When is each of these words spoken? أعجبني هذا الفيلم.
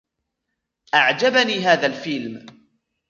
أعجبني 0.93 1.59
هذا 1.65 1.85
الفيلم. 1.85 2.45